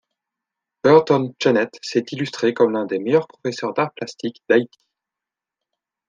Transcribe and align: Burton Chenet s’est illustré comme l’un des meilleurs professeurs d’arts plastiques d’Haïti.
Burton 0.83 1.31
Chenet 1.39 1.69
s’est 1.83 2.05
illustré 2.11 2.55
comme 2.55 2.71
l’un 2.71 2.87
des 2.87 2.97
meilleurs 2.97 3.27
professeurs 3.27 3.75
d’arts 3.75 3.93
plastiques 3.93 4.41
d’Haïti. 4.49 4.79